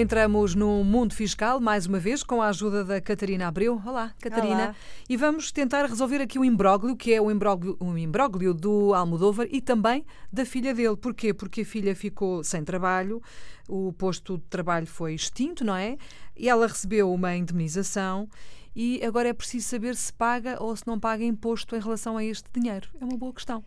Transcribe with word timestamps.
Entramos 0.00 0.54
no 0.54 0.84
mundo 0.84 1.12
fiscal, 1.12 1.58
mais 1.58 1.84
uma 1.84 1.98
vez, 1.98 2.22
com 2.22 2.40
a 2.40 2.46
ajuda 2.50 2.84
da 2.84 3.00
Catarina 3.00 3.48
Abreu. 3.48 3.82
Olá, 3.84 4.14
Catarina. 4.20 4.54
Olá. 4.54 4.74
E 5.08 5.16
vamos 5.16 5.50
tentar 5.50 5.86
resolver 5.86 6.20
aqui 6.20 6.38
o 6.38 6.44
imbróglio, 6.44 6.94
que 6.94 7.12
é 7.12 7.20
o 7.20 7.28
imbróglio, 7.28 7.76
o 7.80 7.98
imbróglio 7.98 8.54
do 8.54 8.94
Almodóvar 8.94 9.48
e 9.50 9.60
também 9.60 10.06
da 10.32 10.44
filha 10.44 10.72
dele. 10.72 10.96
Porquê? 10.96 11.34
Porque 11.34 11.62
a 11.62 11.64
filha 11.64 11.96
ficou 11.96 12.44
sem 12.44 12.62
trabalho, 12.62 13.20
o 13.68 13.92
posto 13.92 14.38
de 14.38 14.44
trabalho 14.44 14.86
foi 14.86 15.14
extinto, 15.14 15.64
não 15.64 15.74
é? 15.74 15.96
E 16.36 16.48
ela 16.48 16.68
recebeu 16.68 17.12
uma 17.12 17.34
indemnização 17.34 18.28
e 18.76 19.04
agora 19.04 19.30
é 19.30 19.32
preciso 19.32 19.66
saber 19.66 19.96
se 19.96 20.12
paga 20.12 20.62
ou 20.62 20.76
se 20.76 20.86
não 20.86 21.00
paga 21.00 21.24
imposto 21.24 21.74
em 21.74 21.80
relação 21.80 22.16
a 22.16 22.22
este 22.22 22.48
dinheiro. 22.52 22.88
É 23.00 23.04
uma 23.04 23.16
boa 23.16 23.32
questão. 23.32 23.64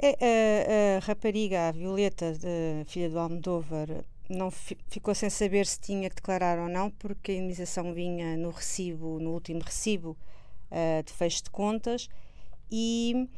É, 0.00 0.16
a, 0.22 0.98
a 0.98 1.04
rapariga, 1.04 1.66
a 1.68 1.72
Violeta, 1.72 2.32
de- 2.32 2.84
filha 2.86 3.10
do 3.10 3.18
Almodóvar, 3.18 3.88
não 4.28 4.50
fi- 4.50 4.78
ficou 4.88 5.14
sem 5.14 5.30
saber 5.30 5.66
se 5.66 5.78
tinha 5.80 6.08
que 6.10 6.16
declarar 6.16 6.58
ou 6.58 6.68
não, 6.68 6.90
porque 6.90 7.32
a 7.32 7.34
indemnização 7.34 7.92
vinha 7.94 8.36
no 8.36 8.50
recibo, 8.50 9.18
no 9.20 9.32
último 9.32 9.60
recibo 9.62 10.16
ah, 10.70 11.02
de 11.02 11.12
fecho 11.12 11.44
de 11.44 11.50
contas 11.50 12.08
e 12.70 13.28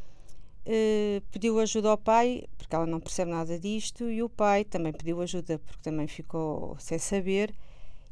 eh, 0.64 1.22
pediu 1.32 1.58
ajuda 1.60 1.90
ao 1.90 1.98
pai, 1.98 2.44
porque 2.58 2.74
ela 2.74 2.86
não 2.86 3.00
percebe 3.00 3.30
nada 3.30 3.58
disto, 3.58 4.10
e 4.10 4.22
o 4.22 4.28
pai 4.28 4.64
também 4.64 4.92
pediu 4.92 5.20
ajuda, 5.22 5.58
porque 5.60 5.80
também 5.82 6.06
ficou 6.06 6.76
sem 6.78 6.98
saber. 6.98 7.54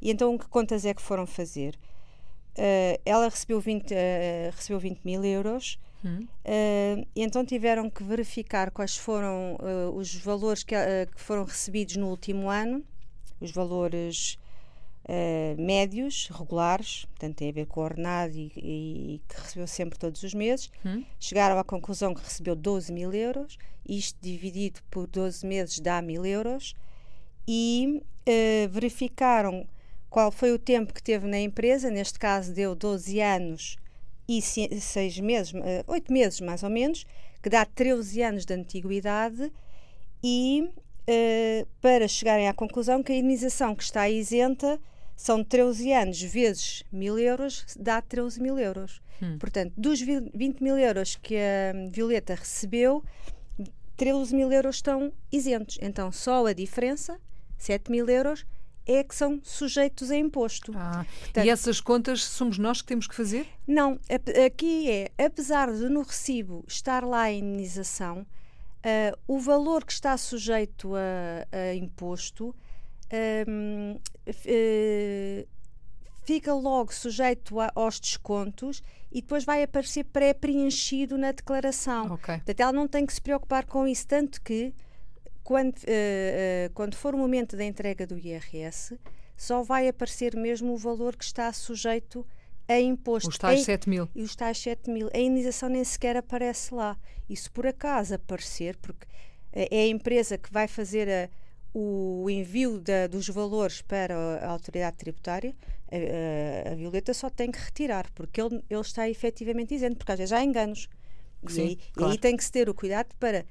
E 0.01 0.11
então, 0.11 0.37
que 0.39 0.49
contas 0.49 0.85
é 0.87 0.95
que 0.95 1.03
foram 1.03 1.27
fazer? 1.27 1.79
Eh, 2.57 3.01
ela 3.05 3.29
recebeu 3.29 3.61
20, 3.61 3.93
eh, 3.95 4.51
recebeu 4.55 4.79
20 4.81 5.01
mil 5.05 5.25
euros. 5.25 5.79
Hum. 6.05 6.27
Uh, 6.45 7.07
e 7.17 7.23
então 7.23 7.45
tiveram 7.45 7.89
que 7.89 8.05
verificar 8.05 8.71
quais 8.71 8.97
foram 8.97 9.57
uh, 9.57 9.97
os 9.97 10.15
valores 10.15 10.63
que, 10.63 10.75
uh, 10.75 11.11
que 11.13 11.21
foram 11.21 11.45
recebidos 11.45 11.97
no 11.97 12.09
último 12.09 12.51
ano, 12.51 12.85
os 13.41 13.51
valores 13.51 14.39
uh, 15.05 15.61
médios, 15.61 16.29
regulares, 16.31 17.07
portanto 17.07 17.37
tem 17.37 17.49
a 17.49 17.53
ver 17.53 17.67
com 17.67 17.81
o 17.81 17.85
ordenado 17.85 18.37
e, 18.37 18.53
e 18.57 19.23
que 19.27 19.41
recebeu 19.41 19.67
sempre 19.67 19.99
todos 19.99 20.23
os 20.23 20.35
meses. 20.35 20.71
Hum. 20.85 21.03
Chegaram 21.19 21.59
à 21.59 21.65
conclusão 21.65 22.13
que 22.13 22.23
recebeu 22.23 22.55
12 22.55 22.93
mil 22.93 23.13
euros, 23.15 23.57
isto 23.89 24.19
dividido 24.21 24.81
por 24.91 25.07
12 25.07 25.47
meses 25.47 25.81
dá 25.81 26.03
mil 26.03 26.27
euros, 26.27 26.75
e 27.49 28.03
verificaram 28.71 29.67
qual 30.09 30.33
foi 30.33 30.51
o 30.51 30.59
tempo 30.59 30.95
que 30.95 31.03
teve 31.03 31.27
na 31.27 31.39
empresa, 31.39 31.91
neste 31.91 32.19
caso 32.19 32.55
deu 32.55 32.75
12 32.75 33.21
anos 33.21 33.77
e 34.29 34.41
se- 34.43 34.81
seis 34.81 35.19
meses, 35.19 35.53
eh, 35.55 35.85
oito 35.87 36.13
meses 36.13 36.41
mais 36.41 36.63
ou 36.63 36.71
menos, 36.71 37.05
que 37.43 37.49
dá 37.51 37.65
13 37.65 38.23
anos 38.23 38.45
de 38.47 38.55
antiguidade, 38.55 39.53
e 40.23 40.69
eh, 41.07 41.67
para 41.83 42.09
chegarem 42.09 42.49
à 42.49 42.55
conclusão 42.55 43.03
que 43.03 43.13
a 43.13 43.17
indenização 43.17 43.75
que 43.75 43.83
está 43.83 44.09
isenta 44.09 44.81
são 45.17 45.45
13 45.45 45.93
anos 45.93 46.21
vezes 46.23 46.83
mil 46.91 47.19
euros, 47.19 47.65
dá 47.79 48.01
13 48.01 48.41
mil 48.41 48.59
euros. 48.59 49.01
Hum. 49.23 49.37
Portanto, 49.39 49.73
dos 49.77 50.01
vi- 50.01 50.31
20 50.35 50.61
mil 50.63 50.79
euros 50.79 51.15
que 51.17 51.37
a 51.37 51.73
Violeta 51.91 52.35
recebeu, 52.35 53.05
13 53.97 54.35
mil 54.35 54.51
euros 54.51 54.77
estão 54.77 55.13
isentos. 55.31 55.79
Então, 55.81 56.11
só 56.11 56.47
a 56.47 56.53
diferença, 56.53 57.21
7 57.59 57.91
mil 57.91 58.09
euros, 58.09 58.45
é 58.87 59.03
que 59.05 59.15
são 59.15 59.41
sujeitos 59.43 60.11
a 60.11 60.17
imposto. 60.17 60.73
Ah, 60.77 61.05
Portanto- 61.21 61.47
e 61.47 61.51
essas 61.51 61.81
contas 61.81 62.23
somos 62.25 62.59
nós 62.59 62.81
que 62.83 62.89
temos 62.89 63.07
que 63.07 63.15
fazer? 63.15 63.47
Não, 63.67 63.99
aqui 64.47 64.91
é, 64.91 65.11
apesar 65.25 65.73
de 65.73 65.89
no 65.89 66.03
recibo 66.03 66.65
estar 66.69 67.05
lá 67.05 67.23
a 67.23 67.33
indenização, 67.33 68.27
ah, 68.83 69.17
o 69.27 69.39
valor 69.39 69.85
que 69.85 69.93
está 69.93 70.17
sujeito 70.17 70.93
a, 70.95 71.47
a 71.57 71.75
imposto 71.75 72.55
eh, 74.37 75.47
fica 76.25 76.55
logo 76.55 76.93
sujeito 76.93 77.61
a- 77.61 77.71
aos 77.75 78.01
descontos 78.01 78.83
e 79.13 79.21
depois 79.21 79.45
vai 79.45 79.63
aparecer 79.63 80.05
pré-preenchido 80.05 81.17
na 81.19 81.33
declaração. 81.33 82.07
Ok. 82.13 82.35
Portanto, 82.37 82.61
ela 82.61 82.73
não 82.73 82.89
tem 82.89 83.05
que 83.07 83.13
se 83.15 83.21
preocupar 83.21 83.65
com 83.67 83.87
isso, 83.87 84.07
tanto 84.07 84.41
que 84.43 84.73
quando, 85.45 85.77
eh, 85.87 86.67
eh, 86.67 86.71
quando 86.75 86.97
for 86.97 87.15
o 87.15 87.19
momento 87.19 87.57
da 87.57 87.65
entrega 87.65 88.07
do 88.07 88.19
IRS, 88.19 88.99
só 89.37 89.63
vai 89.63 89.87
aparecer 89.89 90.35
mesmo 90.37 90.73
o 90.73 90.77
valor 90.77 91.15
que 91.17 91.25
está 91.25 91.53
sujeito 91.53 92.27
a 92.67 92.81
imposto. 92.81 93.29
Os 93.29 93.37
tais 93.39 93.61
Em- 93.61 93.65
7 93.65 93.89
mil. 93.89 94.09
e 94.15 94.23
os 94.23 94.35
tais 94.35 94.59
7 94.59 94.91
mil. 94.91 95.09
A 95.13 95.19
indenização 95.19 95.69
nem 95.69 95.85
sequer 95.85 96.17
aparece 96.17 96.75
lá. 96.75 96.97
E 97.29 97.37
se 97.37 97.51
por 97.51 97.67
acaso 97.67 98.15
aparecer, 98.15 98.77
porque 98.79 99.07
eh, 99.53 99.69
é 99.71 99.83
a 99.83 99.87
empresa 99.89 100.37
que 100.39 100.51
vai 100.53 100.67
fazer 100.67 101.09
a- 101.09 101.29
o 101.73 102.29
envio 102.31 102.81
da- 102.81 103.07
dos 103.07 103.29
valores 103.29 103.83
para 103.83 104.15
a 104.41 104.49
autoridade 104.49 104.97
tributária, 104.97 105.55
a, 105.93 106.69
a- 106.71 106.73
a 106.73 106.75
Violeta 106.75 107.13
só 107.13 107.29
tem 107.29 107.51
que 107.51 107.59
retirar, 107.59 108.11
porque 108.15 108.41
ele, 108.41 108.63
ele 108.71 108.81
está 108.81 109.09
efetivamente 109.11 109.75
isento, 109.75 109.97
porque 109.97 110.13
às 110.13 110.19
vezes 110.19 110.33
há 110.33 110.43
enganos. 110.43 110.89
E 111.47 111.53
Sim, 111.53 111.61
aí, 111.63 111.73
e 111.73 111.93
claro. 111.93 112.13
aí 112.13 112.19
tem 112.19 112.37
que 112.37 112.45
se 112.45 112.51
ter 112.53 112.69
o 112.69 112.75
cuidado 112.75 113.15
para. 113.21 113.45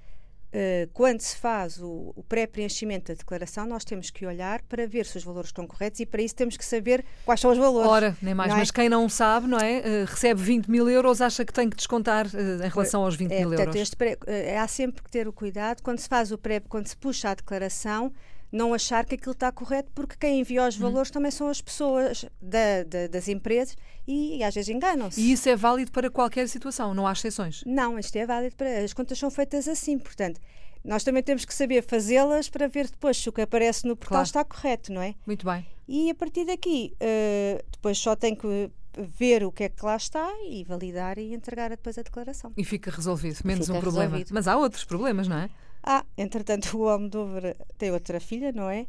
Eh, 0.53 0.87
quando 0.93 1.19
se 1.21 1.35
faz 1.35 1.79
o, 1.81 2.13
o 2.15 2.23
pré-preenchimento 2.29 3.11
da 3.11 3.17
declaração, 3.17 3.65
nós 3.65 3.83
temos 3.83 4.09
que 4.11 4.25
olhar 4.25 4.61
para 4.69 4.85
ver 4.87 5.05
se 5.05 5.17
os 5.17 5.23
valores 5.23 5.49
estão 5.49 5.65
corretos 5.65 5.99
e 5.99 6.05
para 6.05 6.21
isso 6.21 6.35
temos 6.35 6.55
que 6.55 6.63
saber 6.63 7.03
quais 7.25 7.39
são 7.41 7.51
os 7.51 7.57
valores. 7.57 7.89
Ora, 7.89 8.17
nem 8.21 8.33
mais, 8.33 8.51
é? 8.53 8.55
mas 8.55 8.69
quem 8.71 8.87
não 8.87 9.09
sabe, 9.09 9.47
não 9.47 9.57
é? 9.57 9.77
Eh, 9.79 10.05
recebe 10.05 10.41
20 10.41 10.67
mil 10.69 10.87
euros, 10.89 11.19
acha 11.21 11.43
que 11.43 11.51
tem 11.51 11.69
que 11.69 11.75
descontar 11.75 12.27
eh, 12.33 12.65
em 12.65 12.69
relação 12.69 13.03
aos 13.03 13.15
20 13.15 13.31
É, 13.31 13.39
mil 13.39 13.49
portanto, 13.49 13.75
euros. 13.75 13.93
pré- 13.95 14.17
há 14.57 14.67
sempre 14.67 15.01
que 15.03 15.09
ter 15.09 15.27
o 15.27 15.33
cuidado 15.33 15.81
quando 15.81 15.97
se 15.99 16.07
faz 16.07 16.31
o 16.31 16.37
pré, 16.37 16.59
quando 16.59 16.87
se 16.87 16.95
puxa 16.95 17.29
a 17.31 17.33
declaração, 17.33 18.13
não 18.53 18.73
achar 18.73 19.03
que 19.05 19.15
aquilo 19.15 19.33
está 19.33 19.51
correto, 19.51 19.91
porque 19.95 20.15
quem 20.17 20.39
envia 20.39 20.61
Uhum. 20.61 20.67
os 20.67 20.77
valores 20.77 21.09
também 21.11 21.31
são 21.31 21.47
as 21.47 21.59
pessoas 21.59 22.23
da- 22.39 22.83
da- 22.87 23.07
das 23.07 23.27
empresas 23.27 23.75
e, 24.07 24.37
e 24.37 24.43
às 24.43 24.53
vezes 24.53 24.69
enganam-se. 24.69 25.19
E 25.19 25.31
isso 25.31 25.49
é 25.49 25.55
válido 25.55 25.91
para 25.91 26.09
qualquer 26.11 26.47
situação, 26.47 26.93
não 26.93 27.07
há 27.07 27.11
exceções. 27.13 27.63
Não, 27.65 27.97
isto 27.97 28.15
é 28.15 28.25
válido 28.27 28.55
para. 28.55 28.83
As 28.83 28.93
contas 28.93 29.17
são 29.17 29.31
feitas 29.31 29.67
assim, 29.67 29.97
portanto, 29.97 30.39
nós 30.85 31.03
também 31.03 31.23
temos 31.23 31.45
que 31.45 31.53
saber 31.53 31.81
fazê-las 31.83 32.47
para 32.47 32.67
ver 32.67 32.87
depois 32.89 33.17
se 33.17 33.27
o 33.27 33.31
que 33.31 33.41
aparece 33.41 33.87
no 33.87 33.95
portal 33.95 34.17
Claro. 34.17 34.25
está 34.27 34.43
correto, 34.45 34.93
não 34.93 35.01
é? 35.01 35.15
Muito 35.25 35.45
bem. 35.45 35.65
E 35.87 36.09
a 36.11 36.15
partir 36.15 36.45
daqui, 36.45 36.93
eh, 36.99 37.63
depois 37.71 37.97
só 37.97 38.15
tem 38.15 38.35
que 38.35 38.69
ver 38.95 39.43
o 39.43 39.51
que 39.51 39.63
é 39.63 39.69
que 39.69 39.83
lá 39.83 39.95
está 39.95 40.31
e 40.47 40.63
validar 40.63 41.17
e 41.17 41.33
entregar 41.33 41.71
depois 41.71 41.97
a 41.97 42.03
declaração. 42.03 42.53
E 42.55 42.63
fica 42.63 42.91
resolvido, 42.91 43.39
menos 43.43 43.65
Fica 43.65 43.77
um 43.77 43.81
problema. 43.81 44.03
resolvido. 44.11 44.29
Mas 44.33 44.47
há 44.47 44.55
outros 44.55 44.85
problemas, 44.85 45.27
não 45.27 45.37
é? 45.37 45.49
Ah, 45.83 46.05
entretanto, 46.17 46.77
o 46.77 46.87
Almodóvar 46.87 47.55
tem 47.77 47.91
outra 47.91 48.19
filha, 48.19 48.51
não 48.51 48.69
é? 48.69 48.85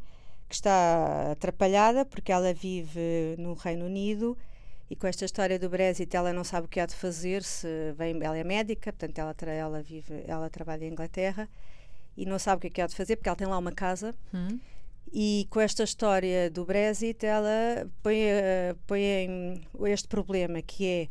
Que 0.47 0.55
está 0.55 1.31
atrapalhada 1.31 2.05
porque 2.05 2.31
ela 2.31 2.53
vive 2.53 3.35
no 3.37 3.53
Reino 3.53 3.85
Unido 3.85 4.37
e 4.89 4.95
com 4.95 5.07
esta 5.07 5.25
história 5.25 5.57
do 5.59 5.67
Brexit 5.69 6.15
ela 6.15 6.31
não 6.31 6.43
sabe 6.43 6.67
o 6.67 6.69
que 6.69 6.79
há 6.79 6.85
de 6.85 6.95
fazer. 6.95 7.43
Se 7.43 7.67
vem, 7.97 8.17
ela 8.23 8.37
é 8.37 8.43
médica, 8.43 8.93
portanto 8.93 9.17
ela, 9.19 9.35
ela 9.51 9.81
vive, 9.81 10.23
ela 10.27 10.49
trabalha 10.49 10.85
em 10.85 10.91
Inglaterra 10.91 11.49
e 12.15 12.25
não 12.25 12.39
sabe 12.39 12.59
o 12.59 12.61
que 12.61 12.67
é 12.67 12.69
que 12.69 12.81
há 12.81 12.87
de 12.87 12.95
fazer 12.95 13.17
porque 13.17 13.27
ela 13.29 13.35
tem 13.35 13.47
lá 13.47 13.57
uma 13.57 13.71
casa 13.73 14.15
Hum. 14.33 14.57
e 15.11 15.47
com 15.49 15.59
esta 15.59 15.83
história 15.83 16.49
do 16.49 16.63
Brexit 16.65 17.25
ela 17.25 17.89
põe, 18.01 18.19
eh, 18.21 18.75
põe 18.87 19.61
este 19.91 20.07
problema 20.07 20.61
que 20.61 20.87
é 20.87 21.09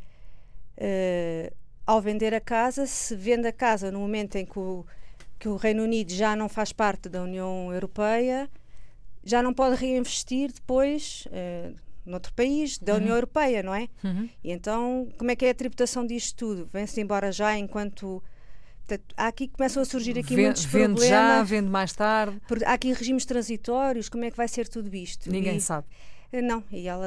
eh, 0.76 1.52
ao 1.86 2.00
vender 2.00 2.32
a 2.34 2.40
casa, 2.40 2.86
se 2.86 3.14
vende 3.14 3.46
a 3.46 3.52
casa 3.52 3.90
no 3.92 4.00
momento 4.00 4.36
em 4.36 4.46
que 4.46 4.58
o, 4.58 4.86
que 5.44 5.48
o 5.50 5.56
Reino 5.56 5.82
Unido 5.82 6.10
já 6.10 6.34
não 6.34 6.48
faz 6.48 6.72
parte 6.72 7.06
da 7.06 7.22
União 7.22 7.70
Europeia, 7.70 8.48
já 9.22 9.42
não 9.42 9.52
pode 9.52 9.76
reinvestir 9.76 10.50
depois 10.50 11.28
eh, 11.30 11.74
noutro 12.06 12.32
país 12.32 12.78
da 12.78 12.94
União 12.94 13.14
Europeia, 13.14 13.62
não 13.62 13.74
é? 13.74 13.90
Uhum. 14.02 14.26
E 14.42 14.50
então, 14.50 15.06
como 15.18 15.30
é 15.30 15.36
que 15.36 15.44
é 15.44 15.50
a 15.50 15.54
tributação 15.54 16.06
disto 16.06 16.34
tudo? 16.34 16.66
Vem-se 16.72 16.98
embora 16.98 17.30
já 17.30 17.58
enquanto. 17.58 18.22
Portanto, 18.86 19.14
há 19.18 19.26
aqui 19.26 19.46
começam 19.48 19.82
a 19.82 19.84
surgir 19.84 20.18
aqui 20.18 20.34
Ven- 20.34 20.44
muitos 20.44 20.64
vende 20.64 20.94
problemas. 20.94 21.08
já, 21.10 21.42
vende 21.42 21.68
mais 21.68 21.92
tarde. 21.92 22.40
Há 22.64 22.72
aqui 22.72 22.94
regimes 22.94 23.26
transitórios, 23.26 24.08
como 24.08 24.24
é 24.24 24.30
que 24.30 24.36
vai 24.38 24.48
ser 24.48 24.66
tudo 24.66 24.94
isto? 24.96 25.30
Ninguém 25.30 25.58
E- 25.58 25.60
sabe. 25.60 25.86
eh, 26.32 26.40
Não, 26.40 26.64
e 26.72 26.88
ela 26.88 27.06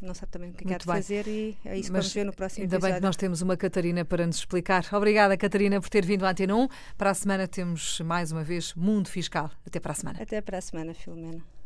não 0.00 0.14
sabe 0.14 0.30
também 0.32 0.50
o 0.50 0.52
que 0.52 0.64
é 0.64 0.66
que 0.66 0.66
há 0.66 0.70
Muito 0.70 0.80
de 0.82 0.86
bem. 0.86 0.96
fazer 0.96 1.26
e 1.28 1.56
é 1.64 1.76
isso 1.76 1.86
que 1.88 1.92
Mas 1.92 2.04
vamos 2.04 2.12
ver 2.14 2.24
no 2.24 2.32
próximo 2.32 2.62
Ainda 2.62 2.76
bem 2.76 2.80
que 2.80 2.86
episódio. 2.86 3.06
nós 3.06 3.16
temos 3.16 3.42
uma 3.42 3.56
Catarina 3.56 4.04
para 4.04 4.26
nos 4.26 4.36
explicar. 4.36 4.84
Obrigada, 4.92 5.36
Catarina, 5.36 5.80
por 5.80 5.88
ter 5.90 6.04
vindo 6.06 6.24
à 6.24 6.30
Antena 6.30 6.54
1. 6.56 6.68
Para 6.96 7.10
a 7.10 7.14
semana 7.14 7.48
temos 7.48 8.00
mais 8.00 8.30
uma 8.32 8.44
vez 8.44 8.74
Mundo 8.74 9.08
Fiscal. 9.08 9.50
Até 9.66 9.80
para 9.80 9.92
a 9.92 9.94
semana. 9.94 10.22
Até 10.22 10.40
para 10.40 10.58
a 10.58 10.60
semana, 10.60 10.94
Filomena. 10.94 11.57